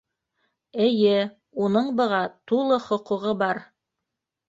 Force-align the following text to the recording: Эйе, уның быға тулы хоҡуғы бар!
Эйе, 0.85 1.19
уның 1.67 1.93
быға 2.01 2.25
тулы 2.53 2.83
хоҡуғы 2.89 3.39
бар! 3.47 3.65